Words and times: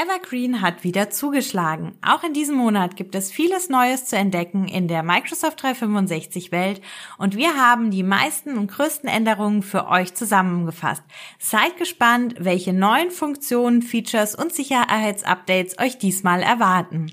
Evergreen 0.00 0.62
hat 0.62 0.82
wieder 0.82 1.10
zugeschlagen. 1.10 1.92
Auch 2.00 2.24
in 2.24 2.32
diesem 2.32 2.56
Monat 2.56 2.96
gibt 2.96 3.14
es 3.14 3.30
vieles 3.30 3.68
Neues 3.68 4.06
zu 4.06 4.16
entdecken 4.16 4.66
in 4.66 4.88
der 4.88 5.02
Microsoft 5.02 5.62
365 5.62 6.52
Welt 6.52 6.80
und 7.18 7.36
wir 7.36 7.54
haben 7.56 7.90
die 7.90 8.02
meisten 8.02 8.56
und 8.56 8.70
größten 8.70 9.10
Änderungen 9.10 9.62
für 9.62 9.88
euch 9.88 10.14
zusammengefasst. 10.14 11.02
Seid 11.38 11.76
gespannt, 11.76 12.36
welche 12.38 12.72
neuen 12.72 13.10
Funktionen, 13.10 13.82
Features 13.82 14.34
und 14.34 14.54
Sicherheitsupdates 14.54 15.78
euch 15.78 15.98
diesmal 15.98 16.40
erwarten. 16.42 17.12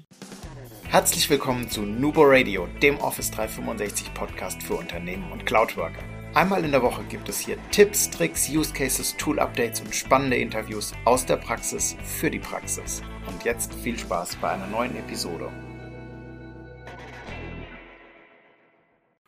Herzlich 0.88 1.30
willkommen 1.30 1.70
zu 1.70 1.82
Nubo 1.82 2.22
Radio, 2.24 2.70
dem 2.82 2.98
Office 3.00 3.32
365 3.32 4.14
Podcast 4.14 4.64
für 4.64 4.76
Unternehmen 4.76 5.30
und 5.34 5.46
Cloudworker. 5.46 6.17
Einmal 6.34 6.64
in 6.64 6.72
der 6.72 6.84
Woche 6.84 7.04
gibt 7.06 7.30
es 7.30 7.40
hier 7.40 7.58
Tipps, 7.72 8.10
Tricks, 8.10 8.50
Use 8.50 8.72
Cases, 8.72 9.16
Tool 9.18 9.40
Updates 9.40 9.82
und 9.82 9.96
spannende 9.96 10.38
Interviews 10.38 10.94
aus 11.06 11.26
der 11.26 11.38
Praxis 11.38 11.96
für 12.04 12.30
die 12.30 12.40
Praxis. 12.40 13.02
Und 13.28 13.44
jetzt 13.44 13.74
viel 13.74 13.98
Spaß 13.98 14.36
bei 14.36 14.52
einer 14.52 14.68
neuen 14.68 14.96
Episode. 14.98 15.50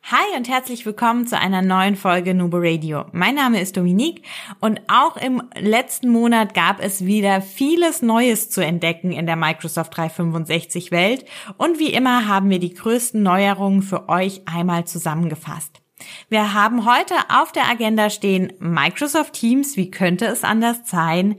Hi 0.04 0.36
und 0.36 0.48
herzlich 0.48 0.84
willkommen 0.86 1.26
zu 1.26 1.38
einer 1.38 1.62
neuen 1.62 1.96
Folge 1.96 2.34
Nubo 2.34 2.58
Radio. 2.60 3.04
Mein 3.12 3.36
Name 3.36 3.60
ist 3.60 3.76
Dominique 3.76 4.22
und 4.60 4.80
auch 4.88 5.16
im 5.16 5.42
letzten 5.54 6.08
Monat 6.08 6.52
gab 6.52 6.80
es 6.80 7.06
wieder 7.06 7.40
vieles 7.40 8.02
Neues 8.02 8.50
zu 8.50 8.60
entdecken 8.60 9.12
in 9.12 9.26
der 9.26 9.36
Microsoft 9.36 9.96
365 9.96 10.90
Welt 10.90 11.24
und 11.58 11.78
wie 11.78 11.92
immer 11.92 12.26
haben 12.26 12.50
wir 12.50 12.58
die 12.58 12.74
größten 12.74 13.22
Neuerungen 13.22 13.82
für 13.82 14.08
euch 14.08 14.42
einmal 14.46 14.84
zusammengefasst. 14.84 15.79
Wir 16.28 16.54
haben 16.54 16.84
heute 16.84 17.14
auf 17.28 17.52
der 17.52 17.68
Agenda 17.68 18.10
stehen 18.10 18.52
Microsoft 18.58 19.34
Teams, 19.34 19.76
wie 19.76 19.90
könnte 19.90 20.26
es 20.26 20.44
anders 20.44 20.82
sein, 20.84 21.36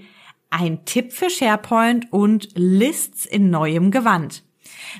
ein 0.49 0.85
Tipp 0.85 1.13
für 1.13 1.29
SharePoint 1.29 2.11
und 2.11 2.49
Lists 2.55 3.25
in 3.25 3.49
neuem 3.49 3.91
Gewand. 3.91 4.43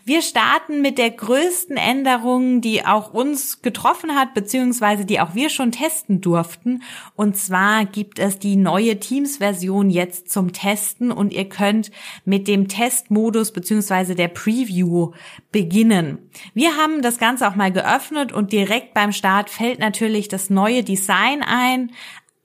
Wir 0.05 0.21
starten 0.21 0.81
mit 0.81 0.97
der 0.97 1.11
größten 1.11 1.77
Änderung, 1.77 2.61
die 2.61 2.85
auch 2.85 3.13
uns 3.13 3.61
getroffen 3.61 4.15
hat, 4.15 4.33
beziehungsweise 4.33 5.05
die 5.05 5.19
auch 5.19 5.35
wir 5.35 5.49
schon 5.49 5.71
testen 5.71 6.21
durften. 6.21 6.83
Und 7.15 7.37
zwar 7.37 7.85
gibt 7.85 8.19
es 8.19 8.39
die 8.39 8.55
neue 8.55 8.99
Teams-Version 8.99 9.89
jetzt 9.89 10.29
zum 10.29 10.53
Testen 10.53 11.11
und 11.11 11.33
ihr 11.33 11.49
könnt 11.49 11.91
mit 12.25 12.47
dem 12.47 12.67
Testmodus 12.67 13.51
beziehungsweise 13.51 14.15
der 14.15 14.27
Preview 14.27 15.11
beginnen. 15.51 16.29
Wir 16.53 16.77
haben 16.77 17.01
das 17.01 17.17
Ganze 17.17 17.47
auch 17.47 17.55
mal 17.55 17.71
geöffnet 17.71 18.31
und 18.31 18.51
direkt 18.51 18.93
beim 18.93 19.11
Start 19.11 19.49
fällt 19.49 19.79
natürlich 19.79 20.27
das 20.27 20.49
neue 20.49 20.83
Design 20.83 21.43
ein 21.43 21.91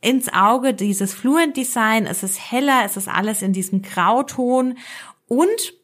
ins 0.01 0.33
Auge 0.33 0.75
dieses 0.75 1.15
Fluent 1.15 1.57
Design. 1.57 2.07
Es 2.07 2.23
ist 2.23 2.53
heller, 2.53 2.83
es 2.85 2.97
ist 2.97 3.09
alles 3.09 3.43
in 3.43 3.53
diesem 3.53 3.83
Grauton 3.83 4.79
und 5.27 5.75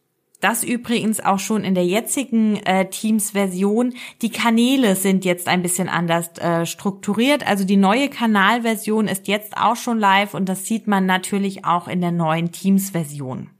das 0.42 0.64
übrigens 0.64 1.20
auch 1.20 1.38
schon 1.38 1.64
in 1.64 1.74
der 1.74 1.86
jetzigen 1.86 2.56
äh, 2.56 2.88
Teams-Version. 2.88 3.94
Die 4.22 4.30
Kanäle 4.30 4.96
sind 4.96 5.24
jetzt 5.24 5.48
ein 5.48 5.62
bisschen 5.62 5.88
anders 5.88 6.36
äh, 6.38 6.66
strukturiert. 6.66 7.46
Also 7.46 7.64
die 7.64 7.76
neue 7.76 8.08
Kanalversion 8.08 9.08
ist 9.08 9.28
jetzt 9.28 9.56
auch 9.56 9.76
schon 9.76 9.98
live 9.98 10.34
und 10.34 10.48
das 10.48 10.66
sieht 10.66 10.88
man 10.88 11.06
natürlich 11.06 11.64
auch 11.64 11.88
in 11.88 12.00
der 12.00 12.12
neuen 12.12 12.50
Teams-Version. 12.50 13.50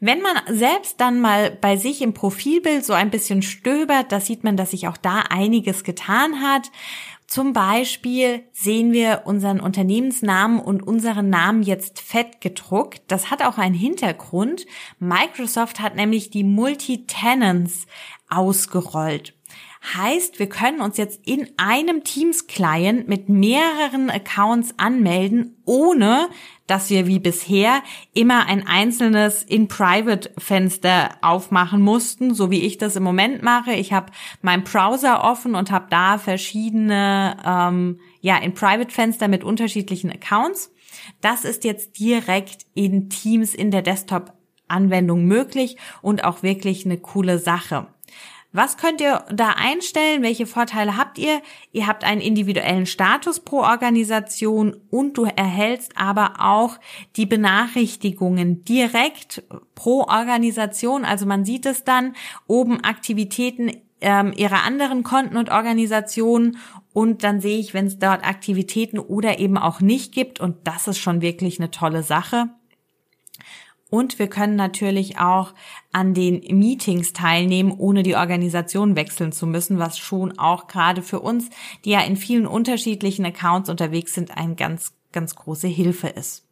Wenn 0.00 0.20
man 0.20 0.36
selbst 0.48 1.00
dann 1.00 1.20
mal 1.20 1.50
bei 1.50 1.76
sich 1.76 2.02
im 2.02 2.12
Profilbild 2.12 2.84
so 2.84 2.92
ein 2.92 3.10
bisschen 3.10 3.40
stöbert, 3.40 4.12
da 4.12 4.20
sieht 4.20 4.44
man, 4.44 4.56
dass 4.56 4.72
sich 4.72 4.88
auch 4.88 4.98
da 4.98 5.20
einiges 5.30 5.84
getan 5.84 6.42
hat. 6.42 6.70
Zum 7.26 7.52
Beispiel 7.52 8.44
sehen 8.52 8.92
wir 8.92 9.22
unseren 9.24 9.60
Unternehmensnamen 9.60 10.60
und 10.60 10.86
unseren 10.86 11.28
Namen 11.28 11.62
jetzt 11.62 12.00
fett 12.00 12.40
gedruckt. 12.40 13.02
Das 13.08 13.30
hat 13.30 13.42
auch 13.42 13.58
einen 13.58 13.74
Hintergrund. 13.74 14.64
Microsoft 15.00 15.80
hat 15.80 15.96
nämlich 15.96 16.30
die 16.30 16.44
Multi-Tenants 16.44 17.86
ausgerollt. 18.28 19.35
Heißt, 19.94 20.40
wir 20.40 20.48
können 20.48 20.80
uns 20.80 20.96
jetzt 20.96 21.20
in 21.26 21.48
einem 21.58 22.02
Teams-Client 22.02 23.06
mit 23.06 23.28
mehreren 23.28 24.10
Accounts 24.10 24.74
anmelden, 24.78 25.56
ohne 25.64 26.28
dass 26.66 26.90
wir 26.90 27.06
wie 27.06 27.20
bisher 27.20 27.82
immer 28.12 28.46
ein 28.46 28.66
einzelnes 28.66 29.44
In-Private-Fenster 29.44 31.10
aufmachen 31.22 31.80
mussten, 31.82 32.34
so 32.34 32.50
wie 32.50 32.62
ich 32.62 32.78
das 32.78 32.96
im 32.96 33.04
Moment 33.04 33.42
mache. 33.42 33.74
Ich 33.74 33.92
habe 33.92 34.12
meinen 34.42 34.64
Browser 34.64 35.22
offen 35.22 35.54
und 35.54 35.70
habe 35.70 35.86
da 35.88 36.18
verschiedene 36.18 37.36
ähm, 37.44 38.00
ja 38.20 38.38
In-Private-Fenster 38.38 39.28
mit 39.28 39.44
unterschiedlichen 39.44 40.10
Accounts. 40.10 40.72
Das 41.20 41.44
ist 41.44 41.62
jetzt 41.62 42.00
direkt 42.00 42.66
in 42.74 43.08
Teams 43.08 43.54
in 43.54 43.70
der 43.70 43.82
Desktop-Anwendung 43.82 45.26
möglich 45.26 45.76
und 46.02 46.24
auch 46.24 46.42
wirklich 46.42 46.84
eine 46.84 46.98
coole 46.98 47.38
Sache. 47.38 47.86
Was 48.56 48.78
könnt 48.78 49.02
ihr 49.02 49.22
da 49.30 49.50
einstellen? 49.50 50.22
Welche 50.22 50.46
Vorteile 50.46 50.96
habt 50.96 51.18
ihr? 51.18 51.42
Ihr 51.72 51.86
habt 51.86 52.04
einen 52.04 52.22
individuellen 52.22 52.86
Status 52.86 53.40
pro 53.40 53.58
Organisation 53.58 54.74
und 54.88 55.18
du 55.18 55.24
erhältst 55.26 55.92
aber 55.98 56.36
auch 56.38 56.78
die 57.16 57.26
Benachrichtigungen 57.26 58.64
direkt 58.64 59.42
pro 59.74 60.04
Organisation. 60.04 61.04
Also 61.04 61.26
man 61.26 61.44
sieht 61.44 61.66
es 61.66 61.84
dann 61.84 62.14
oben 62.46 62.82
Aktivitäten 62.82 63.72
ähm, 64.00 64.32
ihrer 64.34 64.64
anderen 64.64 65.02
Konten 65.02 65.36
und 65.36 65.50
Organisationen 65.50 66.56
und 66.94 67.24
dann 67.24 67.42
sehe 67.42 67.58
ich, 67.58 67.74
wenn 67.74 67.88
es 67.88 67.98
dort 67.98 68.26
Aktivitäten 68.26 68.98
oder 68.98 69.38
eben 69.38 69.58
auch 69.58 69.82
nicht 69.82 70.14
gibt 70.14 70.40
und 70.40 70.66
das 70.66 70.88
ist 70.88 70.96
schon 70.96 71.20
wirklich 71.20 71.60
eine 71.60 71.70
tolle 71.70 72.02
Sache. 72.02 72.48
Und 73.88 74.18
wir 74.18 74.28
können 74.28 74.56
natürlich 74.56 75.18
auch 75.18 75.54
an 75.92 76.12
den 76.12 76.40
Meetings 76.58 77.12
teilnehmen, 77.12 77.72
ohne 77.76 78.02
die 78.02 78.16
Organisation 78.16 78.96
wechseln 78.96 79.30
zu 79.30 79.46
müssen, 79.46 79.78
was 79.78 79.96
schon 79.96 80.38
auch 80.38 80.66
gerade 80.66 81.02
für 81.02 81.20
uns, 81.20 81.50
die 81.84 81.90
ja 81.90 82.00
in 82.00 82.16
vielen 82.16 82.46
unterschiedlichen 82.46 83.24
Accounts 83.24 83.70
unterwegs 83.70 84.12
sind, 84.12 84.36
ein 84.36 84.56
ganz, 84.56 84.92
ganz 85.12 85.36
große 85.36 85.68
Hilfe 85.68 86.08
ist. 86.08 86.42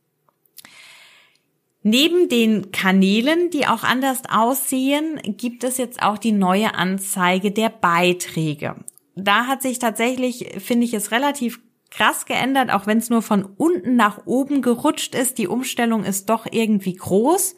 Neben 1.83 2.31
den 2.31 2.73
Kanälen, 2.73 3.50
die 3.50 3.67
auch 3.67 3.83
anders 3.83 4.23
aussehen, 4.31 5.21
gibt 5.37 5.65
es 5.65 5.77
jetzt 5.77 6.03
auch 6.03 6.17
die 6.17 6.33
neue 6.33 6.75
Anzeige 6.75 7.50
der 7.50 7.69
Beiträge. 7.69 8.77
Da 9.17 9.47
hat 9.47 9.61
sich 9.61 9.81
tatsächlich, 9.81 10.55
finde 10.59 10.87
ich 10.87 10.94
es 10.94 11.11
relativ 11.11 11.61
krass 11.97 12.27
geändert, 12.27 12.72
auch 12.72 12.87
wenn 12.87 12.99
es 12.99 13.10
nur 13.10 13.22
von 13.22 13.44
unten 13.44 13.97
nach 13.97 14.27
oben 14.27 14.62
gerutscht 14.62 15.15
ist. 15.15 15.38
Die 15.38 15.49
Umstellung 15.49 16.05
ist 16.05 16.28
doch 16.28 16.47
irgendwie 16.50 16.94
groß. 16.94 17.56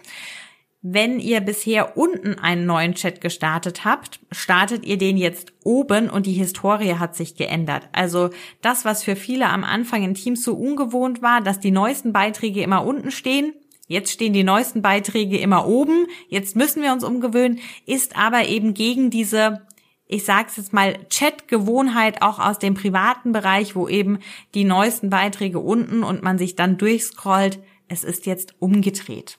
Wenn 0.82 1.18
ihr 1.18 1.40
bisher 1.40 1.96
unten 1.96 2.38
einen 2.38 2.66
neuen 2.66 2.94
Chat 2.94 3.20
gestartet 3.20 3.84
habt, 3.84 4.20
startet 4.30 4.84
ihr 4.84 4.98
den 4.98 5.16
jetzt 5.16 5.52
oben 5.64 6.08
und 6.08 6.26
die 6.26 6.32
Historie 6.32 6.94
hat 6.94 7.16
sich 7.16 7.34
geändert. 7.34 7.88
Also 7.92 8.30
das, 8.62 8.84
was 8.84 9.02
für 9.02 9.16
viele 9.16 9.48
am 9.48 9.64
Anfang 9.64 10.04
in 10.04 10.14
Teams 10.14 10.44
so 10.44 10.54
ungewohnt 10.54 11.22
war, 11.22 11.40
dass 11.40 11.58
die 11.58 11.72
neuesten 11.72 12.12
Beiträge 12.12 12.62
immer 12.62 12.84
unten 12.84 13.10
stehen, 13.10 13.52
Jetzt 13.88 14.10
stehen 14.10 14.32
die 14.32 14.42
neuesten 14.42 14.82
Beiträge 14.82 15.38
immer 15.38 15.68
oben. 15.68 16.06
Jetzt 16.28 16.56
müssen 16.56 16.82
wir 16.82 16.92
uns 16.92 17.04
umgewöhnen, 17.04 17.60
ist 17.86 18.16
aber 18.18 18.48
eben 18.48 18.74
gegen 18.74 19.10
diese 19.10 19.64
ich 20.08 20.24
sage 20.24 20.46
es 20.48 20.56
jetzt 20.56 20.72
mal, 20.72 21.04
Chat-Gewohnheit 21.08 22.22
auch 22.22 22.38
aus 22.38 22.58
dem 22.58 22.74
privaten 22.74 23.32
Bereich, 23.32 23.74
wo 23.74 23.88
eben 23.88 24.20
die 24.54 24.64
neuesten 24.64 25.10
Beiträge 25.10 25.58
unten 25.58 26.04
und 26.04 26.22
man 26.22 26.38
sich 26.38 26.54
dann 26.54 26.78
durchscrollt. 26.78 27.58
Es 27.88 28.04
ist 28.04 28.26
jetzt 28.26 28.54
umgedreht. 28.60 29.38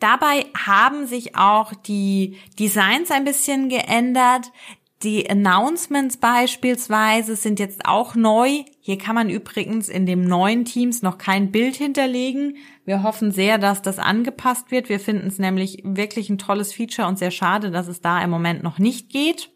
Dabei 0.00 0.46
haben 0.56 1.06
sich 1.06 1.36
auch 1.36 1.74
die 1.74 2.38
Designs 2.58 3.10
ein 3.10 3.24
bisschen 3.24 3.68
geändert. 3.68 4.50
Die 5.04 5.30
Announcements 5.30 6.16
beispielsweise 6.16 7.36
sind 7.36 7.60
jetzt 7.60 7.86
auch 7.86 8.16
neu. 8.16 8.64
Hier 8.80 8.98
kann 8.98 9.14
man 9.14 9.30
übrigens 9.30 9.88
in 9.88 10.06
dem 10.06 10.24
neuen 10.24 10.64
Teams 10.64 11.02
noch 11.02 11.18
kein 11.18 11.52
Bild 11.52 11.76
hinterlegen. 11.76 12.56
Wir 12.84 13.04
hoffen 13.04 13.30
sehr, 13.30 13.58
dass 13.58 13.80
das 13.80 14.00
angepasst 14.00 14.72
wird. 14.72 14.88
Wir 14.88 14.98
finden 14.98 15.28
es 15.28 15.38
nämlich 15.38 15.82
wirklich 15.84 16.30
ein 16.30 16.38
tolles 16.38 16.72
Feature 16.72 17.06
und 17.06 17.16
sehr 17.16 17.30
schade, 17.30 17.70
dass 17.70 17.86
es 17.86 18.00
da 18.00 18.20
im 18.20 18.30
Moment 18.30 18.64
noch 18.64 18.80
nicht 18.80 19.08
geht. 19.08 19.50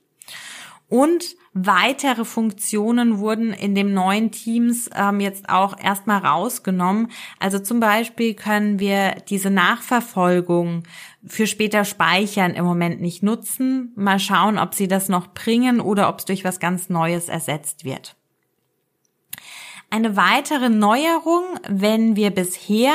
Und 0.92 1.36
weitere 1.54 2.26
Funktionen 2.26 3.18
wurden 3.18 3.54
in 3.54 3.74
dem 3.74 3.94
neuen 3.94 4.30
Teams 4.30 4.90
ähm, 4.94 5.20
jetzt 5.20 5.48
auch 5.48 5.82
erstmal 5.82 6.18
rausgenommen. 6.18 7.10
Also 7.40 7.58
zum 7.60 7.80
Beispiel 7.80 8.34
können 8.34 8.78
wir 8.78 9.12
diese 9.30 9.48
Nachverfolgung 9.48 10.82
für 11.24 11.46
später 11.46 11.86
speichern 11.86 12.52
im 12.52 12.66
Moment 12.66 13.00
nicht 13.00 13.22
nutzen. 13.22 13.94
Mal 13.96 14.18
schauen, 14.18 14.58
ob 14.58 14.74
sie 14.74 14.86
das 14.86 15.08
noch 15.08 15.28
bringen 15.28 15.80
oder 15.80 16.10
ob 16.10 16.18
es 16.18 16.26
durch 16.26 16.44
was 16.44 16.60
ganz 16.60 16.90
Neues 16.90 17.30
ersetzt 17.30 17.86
wird. 17.86 18.14
Eine 19.94 20.16
weitere 20.16 20.70
Neuerung, 20.70 21.44
wenn 21.68 22.16
wir 22.16 22.30
bisher 22.30 22.94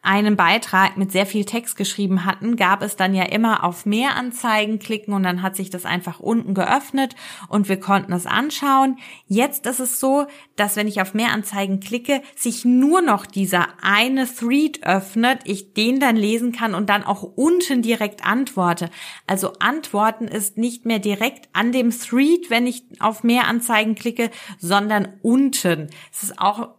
einen 0.00 0.36
Beitrag 0.36 0.96
mit 0.96 1.10
sehr 1.10 1.26
viel 1.26 1.44
Text 1.44 1.76
geschrieben 1.76 2.24
hatten, 2.24 2.54
gab 2.54 2.82
es 2.82 2.94
dann 2.94 3.16
ja 3.16 3.24
immer 3.24 3.64
auf 3.64 3.84
mehr 3.84 4.14
Anzeigen 4.14 4.78
klicken 4.78 5.12
und 5.12 5.24
dann 5.24 5.42
hat 5.42 5.56
sich 5.56 5.70
das 5.70 5.84
einfach 5.84 6.20
unten 6.20 6.54
geöffnet 6.54 7.16
und 7.48 7.68
wir 7.68 7.80
konnten 7.80 8.12
es 8.12 8.26
anschauen. 8.26 8.96
Jetzt 9.26 9.66
ist 9.66 9.80
es 9.80 9.98
so, 9.98 10.28
dass 10.54 10.76
wenn 10.76 10.86
ich 10.86 11.00
auf 11.02 11.14
mehr 11.14 11.32
Anzeigen 11.32 11.80
klicke, 11.80 12.22
sich 12.36 12.64
nur 12.64 13.02
noch 13.02 13.26
dieser 13.26 13.66
eine 13.82 14.32
Thread 14.32 14.84
öffnet, 14.84 15.40
ich 15.46 15.74
den 15.74 15.98
dann 15.98 16.14
lesen 16.14 16.52
kann 16.52 16.76
und 16.76 16.88
dann 16.88 17.02
auch 17.02 17.24
unten 17.24 17.82
direkt 17.82 18.24
antworte. 18.24 18.90
Also 19.26 19.54
antworten 19.58 20.28
ist 20.28 20.58
nicht 20.58 20.86
mehr 20.86 21.00
direkt 21.00 21.48
an 21.54 21.72
dem 21.72 21.90
Thread, 21.90 22.50
wenn 22.50 22.68
ich 22.68 22.84
auf 23.00 23.24
mehr 23.24 23.48
Anzeigen 23.48 23.96
klicke, 23.96 24.30
sondern 24.60 25.08
unten. 25.22 25.88
Es 26.12 26.22
ist 26.22 26.35
auch 26.38 26.70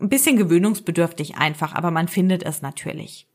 ein 0.00 0.08
bisschen 0.08 0.36
gewöhnungsbedürftig 0.36 1.36
einfach, 1.36 1.74
aber 1.74 1.90
man 1.90 2.08
findet 2.08 2.42
es 2.42 2.62
natürlich. 2.62 3.26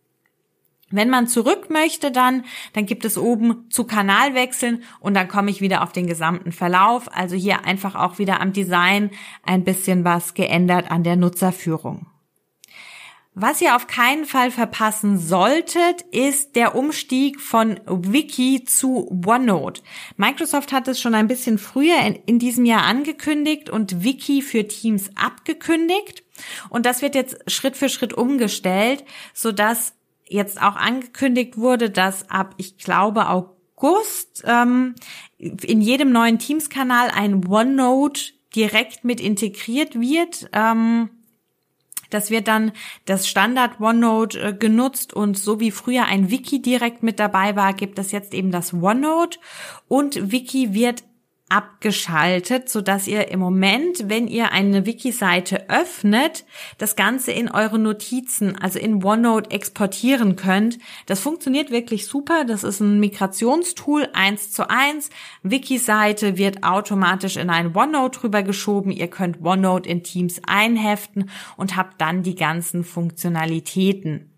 Wenn 0.89 1.09
man 1.09 1.27
zurück 1.27 1.69
möchte 1.69 2.11
dann, 2.11 2.45
dann 2.71 2.85
gibt 2.85 3.03
es 3.03 3.17
oben 3.17 3.69
zu 3.69 3.83
Kanal 3.83 4.35
wechseln 4.35 4.83
und 5.01 5.15
dann 5.15 5.27
komme 5.27 5.51
ich 5.51 5.59
wieder 5.59 5.83
auf 5.83 5.91
den 5.91 6.07
gesamten 6.07 6.53
Verlauf. 6.53 7.09
Also 7.13 7.35
hier 7.35 7.65
einfach 7.65 7.95
auch 7.95 8.19
wieder 8.19 8.39
am 8.39 8.53
Design 8.53 9.11
ein 9.43 9.65
bisschen 9.65 10.05
was 10.05 10.33
geändert 10.33 10.89
an 10.89 11.03
der 11.03 11.17
Nutzerführung. 11.17 12.07
Was 13.39 13.61
ihr 13.61 13.75
auf 13.75 13.85
keinen 13.85 14.25
Fall 14.25 14.49
verpassen 14.49 15.19
solltet, 15.19 16.01
ist 16.09 16.55
der 16.55 16.73
Umstieg 16.73 17.39
von 17.39 17.79
Wiki 17.85 18.63
zu 18.63 19.11
OneNote. 19.23 19.83
Microsoft 20.15 20.71
hat 20.71 20.87
es 20.87 20.99
schon 20.99 21.13
ein 21.13 21.27
bisschen 21.27 21.59
früher 21.59 21.99
in, 21.99 22.15
in, 22.25 22.39
diesem 22.39 22.65
Jahr 22.65 22.81
angekündigt 22.81 23.69
und 23.69 24.03
Wiki 24.03 24.41
für 24.41 24.67
Teams 24.67 25.11
abgekündigt. 25.15 26.23
Und 26.69 26.87
das 26.87 27.03
wird 27.03 27.13
jetzt 27.13 27.37
Schritt 27.45 27.77
für 27.77 27.89
Schritt 27.89 28.11
umgestellt, 28.11 29.03
sodass 29.35 29.93
jetzt 30.27 30.59
auch 30.59 30.75
angekündigt 30.75 31.57
wurde, 31.57 31.91
dass 31.91 32.31
ab, 32.31 32.55
ich 32.57 32.79
glaube, 32.79 33.29
August 33.29 34.45
ähm, 34.47 34.95
in 35.37 35.81
jedem 35.81 36.11
neuen 36.11 36.39
Teams-Kanal 36.39 37.11
ein 37.11 37.45
OneNote 37.45 38.31
direkt 38.55 39.03
mit 39.03 39.21
integriert 39.21 40.01
wird. 40.01 40.49
Ähm, 40.53 41.11
das 42.09 42.31
wird 42.31 42.47
dann 42.47 42.71
das 43.05 43.27
Standard 43.27 43.79
OneNote 43.79 44.39
äh, 44.39 44.53
genutzt 44.53 45.13
und 45.13 45.37
so 45.37 45.59
wie 45.59 45.71
früher 45.71 46.05
ein 46.05 46.29
Wiki 46.31 46.61
direkt 46.61 47.03
mit 47.03 47.19
dabei 47.19 47.55
war, 47.55 47.73
gibt 47.73 47.99
es 47.99 48.11
jetzt 48.11 48.33
eben 48.33 48.51
das 48.51 48.73
OneNote. 48.73 49.39
Und 49.87 50.31
Wiki 50.31 50.73
wird 50.73 51.03
abgeschaltet, 51.49 52.69
so 52.69 52.81
dass 52.81 53.07
ihr 53.07 53.29
im 53.29 53.39
Moment, 53.39 54.09
wenn 54.09 54.27
ihr 54.27 54.51
eine 54.51 54.85
Wiki-Seite 54.85 55.69
öffnet, 55.69 56.45
das 56.77 56.95
Ganze 56.95 57.31
in 57.31 57.49
eure 57.49 57.79
Notizen, 57.79 58.57
also 58.57 58.79
in 58.79 59.03
OneNote 59.03 59.51
exportieren 59.51 60.35
könnt. 60.35 60.77
Das 61.05 61.21
funktioniert 61.21 61.71
wirklich 61.71 62.05
super. 62.05 62.43
Das 62.43 62.63
ist 62.63 62.81
ein 62.81 62.99
Migrationstool 62.99 64.09
eins 64.13 64.51
zu 64.51 64.69
eins. 64.69 65.09
Wiki-Seite 65.43 66.37
wird 66.37 66.63
automatisch 66.63 67.37
in 67.37 67.49
ein 67.49 67.75
OneNote 67.75 68.23
rübergeschoben. 68.23 68.91
Ihr 68.91 69.07
könnt 69.07 69.41
OneNote 69.41 69.87
in 69.87 70.03
Teams 70.03 70.41
einheften 70.45 71.29
und 71.55 71.77
habt 71.77 72.01
dann 72.01 72.23
die 72.23 72.35
ganzen 72.35 72.83
Funktionalitäten 72.83 74.31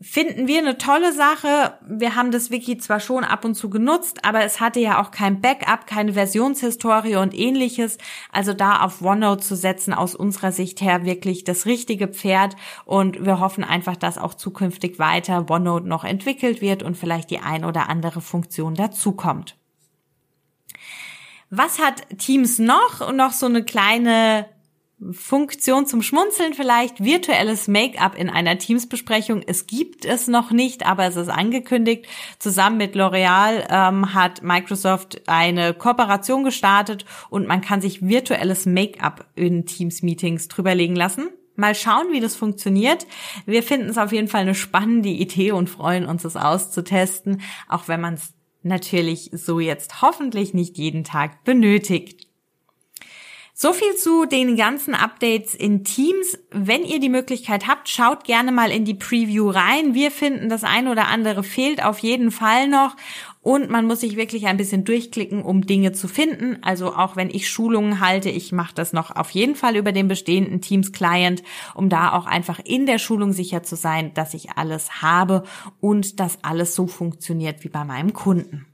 finden 0.00 0.46
wir 0.46 0.58
eine 0.58 0.76
tolle 0.76 1.12
Sache. 1.12 1.78
Wir 1.86 2.14
haben 2.14 2.30
das 2.30 2.50
Wiki 2.50 2.76
zwar 2.76 3.00
schon 3.00 3.24
ab 3.24 3.44
und 3.44 3.54
zu 3.54 3.70
genutzt, 3.70 4.24
aber 4.24 4.44
es 4.44 4.60
hatte 4.60 4.78
ja 4.78 5.00
auch 5.00 5.10
kein 5.10 5.40
Backup, 5.40 5.86
keine 5.86 6.12
Versionshistorie 6.12 7.16
und 7.16 7.34
ähnliches. 7.34 7.96
Also 8.30 8.52
da 8.52 8.82
auf 8.82 9.00
OneNote 9.00 9.42
zu 9.42 9.56
setzen, 9.56 9.94
aus 9.94 10.14
unserer 10.14 10.52
Sicht 10.52 10.82
her 10.82 11.06
wirklich 11.06 11.44
das 11.44 11.64
richtige 11.64 12.08
Pferd. 12.08 12.56
Und 12.84 13.24
wir 13.24 13.40
hoffen 13.40 13.64
einfach, 13.64 13.96
dass 13.96 14.18
auch 14.18 14.34
zukünftig 14.34 14.98
weiter 14.98 15.46
OneNote 15.48 15.88
noch 15.88 16.04
entwickelt 16.04 16.60
wird 16.60 16.82
und 16.82 16.96
vielleicht 16.96 17.30
die 17.30 17.40
ein 17.40 17.64
oder 17.64 17.88
andere 17.88 18.20
Funktion 18.20 18.74
dazukommt. 18.74 19.56
Was 21.48 21.78
hat 21.78 22.06
Teams 22.18 22.58
noch? 22.58 23.06
Und 23.06 23.16
noch 23.16 23.32
so 23.32 23.46
eine 23.46 23.64
kleine 23.64 24.46
Funktion 25.10 25.86
zum 25.86 26.00
Schmunzeln 26.00 26.54
vielleicht, 26.54 27.04
virtuelles 27.04 27.68
Make-up 27.68 28.16
in 28.16 28.30
einer 28.30 28.56
Teams-Besprechung. 28.56 29.42
Es 29.46 29.66
gibt 29.66 30.06
es 30.06 30.26
noch 30.26 30.50
nicht, 30.50 30.86
aber 30.86 31.04
es 31.04 31.16
ist 31.16 31.28
angekündigt. 31.28 32.06
Zusammen 32.38 32.78
mit 32.78 32.94
L'Oreal 32.94 33.66
ähm, 33.68 34.14
hat 34.14 34.42
Microsoft 34.42 35.28
eine 35.28 35.74
Kooperation 35.74 36.44
gestartet 36.44 37.04
und 37.28 37.46
man 37.46 37.60
kann 37.60 37.82
sich 37.82 38.06
virtuelles 38.06 38.64
Make-up 38.64 39.26
in 39.34 39.66
Teams-Meetings 39.66 40.48
drüberlegen 40.48 40.96
lassen. 40.96 41.28
Mal 41.56 41.74
schauen, 41.74 42.12
wie 42.12 42.20
das 42.20 42.34
funktioniert. 42.34 43.06
Wir 43.44 43.62
finden 43.62 43.90
es 43.90 43.98
auf 43.98 44.12
jeden 44.12 44.28
Fall 44.28 44.42
eine 44.42 44.54
spannende 44.54 45.10
Idee 45.10 45.52
und 45.52 45.68
freuen 45.68 46.06
uns, 46.06 46.24
es 46.24 46.36
auszutesten, 46.36 47.42
auch 47.68 47.88
wenn 47.88 48.00
man 48.00 48.14
es 48.14 48.32
natürlich 48.62 49.30
so 49.32 49.60
jetzt 49.60 50.00
hoffentlich 50.02 50.54
nicht 50.54 50.78
jeden 50.78 51.04
Tag 51.04 51.44
benötigt. 51.44 52.25
So 53.58 53.72
viel 53.72 53.96
zu 53.96 54.26
den 54.26 54.54
ganzen 54.54 54.94
Updates 54.94 55.54
in 55.54 55.82
Teams. 55.82 56.38
Wenn 56.50 56.84
ihr 56.84 57.00
die 57.00 57.08
Möglichkeit 57.08 57.66
habt, 57.66 57.88
schaut 57.88 58.24
gerne 58.24 58.52
mal 58.52 58.70
in 58.70 58.84
die 58.84 58.92
Preview 58.92 59.48
rein. 59.48 59.94
Wir 59.94 60.10
finden, 60.10 60.50
das 60.50 60.62
eine 60.62 60.90
oder 60.90 61.08
andere 61.08 61.42
fehlt 61.42 61.82
auf 61.82 62.00
jeden 62.00 62.30
Fall 62.30 62.68
noch. 62.68 62.96
Und 63.40 63.70
man 63.70 63.86
muss 63.86 64.00
sich 64.00 64.18
wirklich 64.18 64.46
ein 64.46 64.58
bisschen 64.58 64.84
durchklicken, 64.84 65.40
um 65.40 65.62
Dinge 65.62 65.92
zu 65.92 66.06
finden. 66.06 66.58
Also 66.60 66.94
auch 66.94 67.16
wenn 67.16 67.30
ich 67.30 67.48
Schulungen 67.48 68.00
halte, 68.00 68.28
ich 68.28 68.52
mache 68.52 68.74
das 68.74 68.92
noch 68.92 69.16
auf 69.16 69.30
jeden 69.30 69.54
Fall 69.54 69.76
über 69.76 69.92
den 69.92 70.06
bestehenden 70.06 70.60
Teams 70.60 70.92
Client, 70.92 71.42
um 71.74 71.88
da 71.88 72.12
auch 72.12 72.26
einfach 72.26 72.60
in 72.62 72.84
der 72.84 72.98
Schulung 72.98 73.32
sicher 73.32 73.62
zu 73.62 73.74
sein, 73.74 74.12
dass 74.12 74.34
ich 74.34 74.50
alles 74.50 75.00
habe 75.00 75.44
und 75.80 76.20
dass 76.20 76.44
alles 76.44 76.74
so 76.74 76.86
funktioniert 76.86 77.64
wie 77.64 77.70
bei 77.70 77.84
meinem 77.84 78.12
Kunden. 78.12 78.66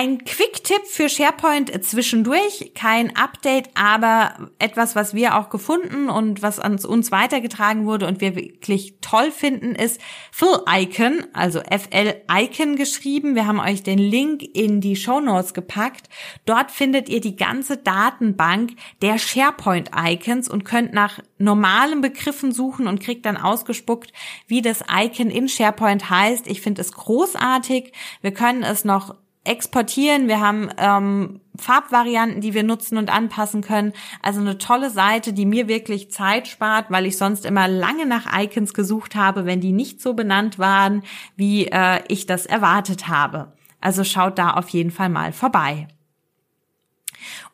Ein 0.00 0.22
Quick-Tipp 0.22 0.86
für 0.86 1.08
SharePoint 1.08 1.84
zwischendurch, 1.84 2.70
kein 2.76 3.16
Update, 3.16 3.70
aber 3.74 4.48
etwas, 4.60 4.94
was 4.94 5.12
wir 5.12 5.36
auch 5.36 5.50
gefunden 5.50 6.08
und 6.08 6.40
was 6.40 6.60
an 6.60 6.78
uns 6.78 7.10
weitergetragen 7.10 7.84
wurde 7.84 8.06
und 8.06 8.20
wir 8.20 8.36
wirklich 8.36 8.94
toll 9.00 9.32
finden, 9.32 9.74
ist 9.74 10.00
Fill 10.30 10.60
Icon, 10.70 11.26
also 11.32 11.58
FL 11.62 12.14
Icon 12.30 12.76
geschrieben. 12.76 13.34
Wir 13.34 13.48
haben 13.48 13.58
euch 13.58 13.82
den 13.82 13.98
Link 13.98 14.44
in 14.54 14.80
die 14.80 14.94
Show 14.94 15.18
Notes 15.18 15.52
gepackt. 15.52 16.08
Dort 16.44 16.70
findet 16.70 17.08
ihr 17.08 17.20
die 17.20 17.34
ganze 17.34 17.76
Datenbank 17.76 18.76
der 19.02 19.18
SharePoint 19.18 19.90
Icons 19.96 20.48
und 20.48 20.64
könnt 20.64 20.92
nach 20.92 21.18
normalen 21.38 22.02
Begriffen 22.02 22.52
suchen 22.52 22.86
und 22.86 23.00
kriegt 23.00 23.26
dann 23.26 23.36
ausgespuckt, 23.36 24.12
wie 24.46 24.62
das 24.62 24.84
Icon 24.88 25.28
in 25.28 25.48
SharePoint 25.48 26.08
heißt. 26.08 26.46
Ich 26.46 26.60
finde 26.60 26.82
es 26.82 26.92
großartig. 26.92 27.92
Wir 28.22 28.32
können 28.32 28.62
es 28.62 28.84
noch 28.84 29.16
exportieren. 29.44 30.28
Wir 30.28 30.40
haben 30.40 30.70
ähm, 30.78 31.40
Farbvarianten, 31.56 32.40
die 32.40 32.54
wir 32.54 32.62
nutzen 32.62 32.98
und 32.98 33.12
anpassen 33.12 33.62
können. 33.62 33.92
Also 34.22 34.40
eine 34.40 34.58
tolle 34.58 34.90
Seite, 34.90 35.32
die 35.32 35.46
mir 35.46 35.68
wirklich 35.68 36.10
Zeit 36.10 36.48
spart, 36.48 36.90
weil 36.90 37.06
ich 37.06 37.16
sonst 37.16 37.44
immer 37.44 37.68
lange 37.68 38.06
nach 38.06 38.26
Icons 38.38 38.74
gesucht 38.74 39.14
habe, 39.14 39.46
wenn 39.46 39.60
die 39.60 39.72
nicht 39.72 40.00
so 40.00 40.14
benannt 40.14 40.58
waren, 40.58 41.02
wie 41.36 41.66
äh, 41.66 42.00
ich 42.08 42.26
das 42.26 42.46
erwartet 42.46 43.08
habe. 43.08 43.52
Also 43.80 44.04
schaut 44.04 44.38
da 44.38 44.52
auf 44.52 44.68
jeden 44.70 44.90
Fall 44.90 45.08
mal 45.08 45.32
vorbei. 45.32 45.88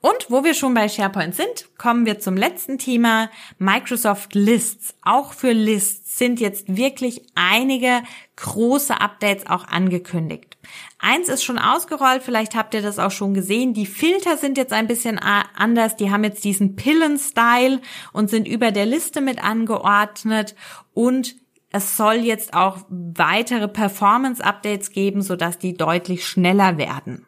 Und 0.00 0.26
wo 0.28 0.44
wir 0.44 0.54
schon 0.54 0.74
bei 0.74 0.88
SharePoint 0.88 1.34
sind, 1.34 1.68
kommen 1.78 2.06
wir 2.06 2.18
zum 2.18 2.36
letzten 2.36 2.78
Thema, 2.78 3.30
Microsoft 3.58 4.34
Lists. 4.34 4.94
Auch 5.02 5.32
für 5.32 5.52
Lists 5.52 6.18
sind 6.18 6.40
jetzt 6.40 6.76
wirklich 6.76 7.22
einige 7.34 8.02
große 8.36 9.00
Updates 9.00 9.46
auch 9.46 9.66
angekündigt. 9.66 10.56
Eins 10.98 11.28
ist 11.28 11.44
schon 11.44 11.58
ausgerollt, 11.58 12.22
vielleicht 12.22 12.54
habt 12.54 12.74
ihr 12.74 12.82
das 12.82 12.98
auch 12.98 13.10
schon 13.10 13.34
gesehen. 13.34 13.74
Die 13.74 13.86
Filter 13.86 14.36
sind 14.36 14.56
jetzt 14.58 14.72
ein 14.72 14.86
bisschen 14.86 15.18
anders. 15.18 15.96
Die 15.96 16.10
haben 16.10 16.24
jetzt 16.24 16.44
diesen 16.44 16.76
Pillen-Style 16.76 17.80
und 18.12 18.30
sind 18.30 18.48
über 18.48 18.70
der 18.70 18.86
Liste 18.86 19.20
mit 19.20 19.42
angeordnet 19.42 20.54
und 20.92 21.36
es 21.70 21.96
soll 21.96 22.16
jetzt 22.16 22.54
auch 22.54 22.78
weitere 22.88 23.66
Performance-Updates 23.66 24.92
geben, 24.92 25.22
sodass 25.22 25.58
die 25.58 25.76
deutlich 25.76 26.24
schneller 26.24 26.78
werden. 26.78 27.26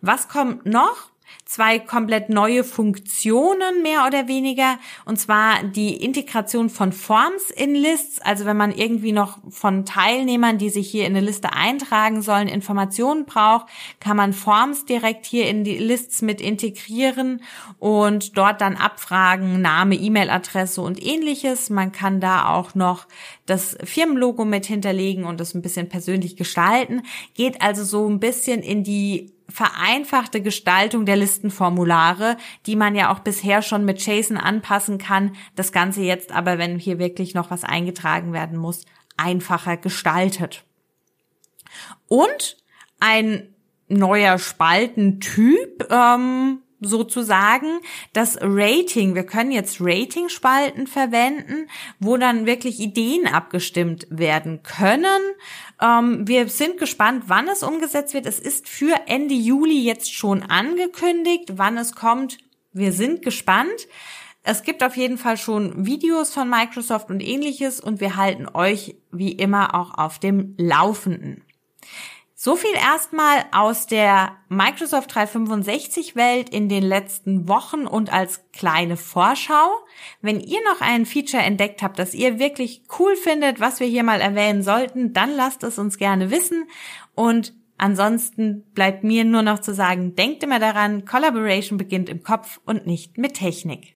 Was 0.00 0.28
kommt 0.28 0.64
noch? 0.64 1.10
Zwei 1.46 1.78
komplett 1.78 2.28
neue 2.28 2.64
Funktionen 2.64 3.82
mehr 3.82 4.04
oder 4.06 4.26
weniger. 4.26 4.78
Und 5.04 5.18
zwar 5.18 5.62
die 5.62 5.94
Integration 5.94 6.68
von 6.68 6.92
Forms 6.92 7.50
in 7.50 7.76
Lists. 7.76 8.20
Also 8.20 8.44
wenn 8.46 8.56
man 8.56 8.72
irgendwie 8.72 9.12
noch 9.12 9.38
von 9.48 9.84
Teilnehmern, 9.84 10.58
die 10.58 10.70
sich 10.70 10.90
hier 10.90 11.06
in 11.06 11.16
eine 11.16 11.24
Liste 11.24 11.52
eintragen 11.52 12.20
sollen, 12.20 12.48
Informationen 12.48 13.26
braucht, 13.26 13.66
kann 14.00 14.16
man 14.16 14.32
Forms 14.32 14.86
direkt 14.86 15.24
hier 15.24 15.48
in 15.48 15.62
die 15.62 15.78
Lists 15.78 16.20
mit 16.20 16.40
integrieren 16.40 17.40
und 17.78 18.36
dort 18.36 18.60
dann 18.60 18.74
abfragen, 18.74 19.62
Name, 19.62 19.94
E-Mail-Adresse 19.94 20.82
und 20.82 21.00
ähnliches. 21.00 21.70
Man 21.70 21.92
kann 21.92 22.20
da 22.20 22.48
auch 22.48 22.74
noch 22.74 23.06
das 23.46 23.78
Firmenlogo 23.84 24.44
mit 24.44 24.66
hinterlegen 24.66 25.24
und 25.24 25.38
das 25.38 25.54
ein 25.54 25.62
bisschen 25.62 25.88
persönlich 25.88 26.36
gestalten. 26.36 27.02
Geht 27.34 27.62
also 27.62 27.84
so 27.84 28.08
ein 28.08 28.18
bisschen 28.18 28.62
in 28.62 28.82
die 28.82 29.35
vereinfachte 29.48 30.42
Gestaltung 30.42 31.06
der 31.06 31.16
Liste 31.16 31.36
Listenformulare, 31.36 32.36
die 32.66 32.76
man 32.76 32.94
ja 32.94 33.12
auch 33.12 33.20
bisher 33.20 33.62
schon 33.62 33.84
mit 33.84 34.04
JSON 34.04 34.36
anpassen 34.36 34.98
kann. 34.98 35.36
Das 35.54 35.72
Ganze 35.72 36.02
jetzt 36.02 36.32
aber, 36.32 36.58
wenn 36.58 36.78
hier 36.78 36.98
wirklich 36.98 37.34
noch 37.34 37.50
was 37.50 37.62
eingetragen 37.62 38.32
werden 38.32 38.58
muss, 38.58 38.84
einfacher 39.16 39.76
gestaltet. 39.76 40.64
Und 42.08 42.56
ein 43.00 43.54
neuer 43.88 44.38
Spaltentyp, 44.38 45.86
ähm, 45.90 46.62
sozusagen 46.80 47.80
das 48.12 48.38
Rating. 48.40 49.14
Wir 49.14 49.24
können 49.24 49.52
jetzt 49.52 49.78
Rating-Spalten 49.80 50.86
verwenden, 50.86 51.68
wo 51.98 52.16
dann 52.16 52.46
wirklich 52.46 52.80
Ideen 52.80 53.26
abgestimmt 53.26 54.06
werden 54.10 54.62
können. 54.62 55.20
Ähm, 55.80 56.26
wir 56.26 56.48
sind 56.48 56.78
gespannt, 56.78 57.24
wann 57.26 57.48
es 57.48 57.62
umgesetzt 57.62 58.14
wird. 58.14 58.26
Es 58.26 58.38
ist 58.38 58.68
für 58.68 58.94
Ende 59.06 59.34
Juli 59.34 59.80
jetzt 59.82 60.12
schon 60.12 60.42
angekündigt. 60.42 61.52
Wann 61.56 61.78
es 61.78 61.94
kommt, 61.94 62.38
wir 62.72 62.92
sind 62.92 63.22
gespannt. 63.22 63.88
Es 64.42 64.62
gibt 64.62 64.84
auf 64.84 64.96
jeden 64.96 65.18
Fall 65.18 65.36
schon 65.36 65.86
Videos 65.86 66.32
von 66.32 66.48
Microsoft 66.48 67.10
und 67.10 67.20
ähnliches 67.20 67.80
und 67.80 68.00
wir 68.00 68.14
halten 68.14 68.46
euch 68.52 68.94
wie 69.10 69.32
immer 69.32 69.74
auch 69.74 69.98
auf 69.98 70.20
dem 70.20 70.54
Laufenden. 70.56 71.42
So 72.38 72.54
viel 72.54 72.74
erstmal 72.74 73.46
aus 73.50 73.86
der 73.86 74.36
Microsoft 74.50 75.14
365 75.14 76.16
Welt 76.16 76.50
in 76.50 76.68
den 76.68 76.82
letzten 76.82 77.48
Wochen 77.48 77.86
und 77.86 78.12
als 78.12 78.50
kleine 78.52 78.98
Vorschau. 78.98 79.70
Wenn 80.20 80.40
ihr 80.40 80.60
noch 80.64 80.82
ein 80.82 81.06
Feature 81.06 81.42
entdeckt 81.42 81.80
habt, 81.80 81.98
das 81.98 82.12
ihr 82.12 82.38
wirklich 82.38 82.82
cool 82.98 83.16
findet, 83.16 83.58
was 83.58 83.80
wir 83.80 83.86
hier 83.86 84.02
mal 84.02 84.20
erwähnen 84.20 84.62
sollten, 84.62 85.14
dann 85.14 85.34
lasst 85.34 85.62
es 85.62 85.78
uns 85.78 85.96
gerne 85.96 86.30
wissen 86.30 86.68
und 87.14 87.54
Ansonsten 87.78 88.64
bleibt 88.72 89.04
mir 89.04 89.26
nur 89.26 89.42
noch 89.42 89.58
zu 89.58 89.74
sagen, 89.74 90.14
denkt 90.14 90.42
immer 90.42 90.58
daran, 90.58 91.04
Collaboration 91.04 91.76
beginnt 91.76 92.08
im 92.08 92.22
Kopf 92.22 92.58
und 92.64 92.86
nicht 92.86 93.18
mit 93.18 93.34
Technik. 93.34 93.95